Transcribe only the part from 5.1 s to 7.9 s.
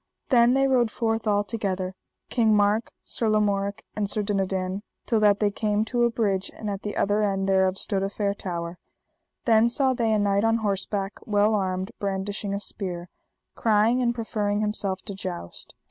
that they came to a bridge, and at the end thereof